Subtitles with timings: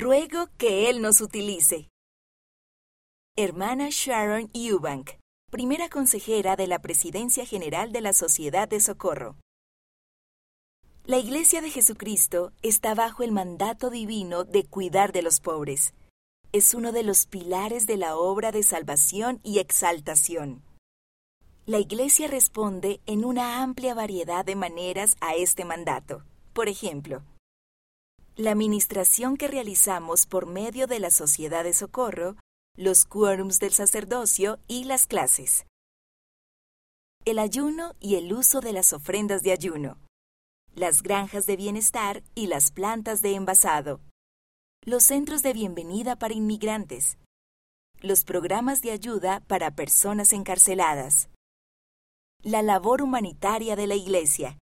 [0.00, 1.88] Ruego que Él nos utilice.
[3.36, 5.10] Hermana Sharon Eubank,
[5.50, 9.34] primera consejera de la Presidencia General de la Sociedad de Socorro.
[11.04, 15.94] La Iglesia de Jesucristo está bajo el mandato divino de cuidar de los pobres.
[16.52, 20.62] Es uno de los pilares de la obra de salvación y exaltación.
[21.66, 26.22] La Iglesia responde en una amplia variedad de maneras a este mandato.
[26.52, 27.24] Por ejemplo,
[28.38, 32.36] la administración que realizamos por medio de la Sociedad de Socorro,
[32.76, 35.66] los quórums del sacerdocio y las clases.
[37.24, 39.98] El ayuno y el uso de las ofrendas de ayuno.
[40.76, 44.00] Las granjas de bienestar y las plantas de envasado.
[44.84, 47.18] Los centros de bienvenida para inmigrantes.
[48.00, 51.28] Los programas de ayuda para personas encarceladas.
[52.44, 54.58] La labor humanitaria de la Iglesia.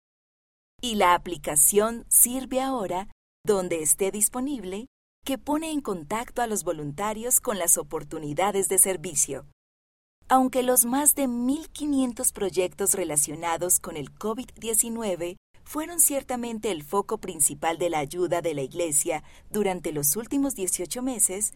[0.80, 3.08] Y la aplicación Sirve ahora
[3.46, 4.88] donde esté disponible,
[5.26, 9.46] que pone en contacto a los voluntarios con las oportunidades de servicio.
[10.30, 15.36] Aunque los más de 1.500 proyectos relacionados con el COVID-19
[15.66, 21.02] fueron ciertamente el foco principal de la ayuda de la Iglesia durante los últimos 18
[21.02, 21.54] meses,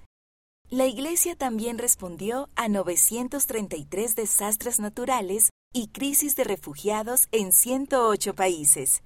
[0.70, 9.02] la Iglesia también respondió a 933 desastres naturales y crisis de refugiados en 108 países.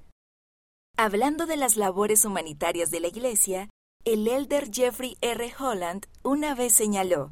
[1.03, 3.71] Hablando de las labores humanitarias de la Iglesia,
[4.05, 5.51] el elder Jeffrey R.
[5.57, 7.31] Holland una vez señaló,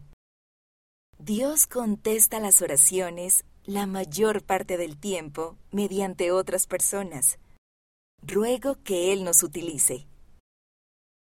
[1.19, 7.37] Dios contesta las oraciones la mayor parte del tiempo mediante otras personas.
[8.23, 10.07] Ruego que Él nos utilice.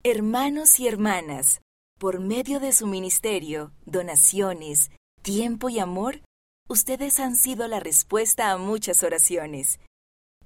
[0.04, 1.62] Hermanos y hermanas,
[1.98, 6.20] por medio de su ministerio, donaciones, tiempo y amor,
[6.68, 9.80] ustedes han sido la respuesta a muchas oraciones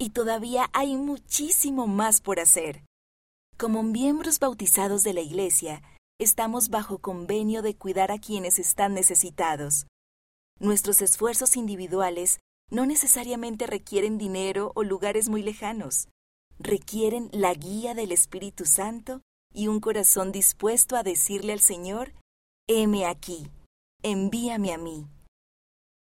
[0.00, 2.82] y todavía hay muchísimo más por hacer.
[3.58, 5.82] Como miembros bautizados de la Iglesia,
[6.18, 9.86] estamos bajo convenio de cuidar a quienes están necesitados.
[10.58, 12.38] Nuestros esfuerzos individuales
[12.70, 16.08] no necesariamente requieren dinero o lugares muy lejanos.
[16.58, 19.20] Requieren la guía del Espíritu Santo
[19.52, 22.14] y un corazón dispuesto a decirle al Señor,
[22.66, 23.50] heme aquí,
[24.02, 25.06] envíame a mí.